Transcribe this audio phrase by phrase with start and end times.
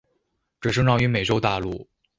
[0.59, 1.87] 只生长于美洲大陆。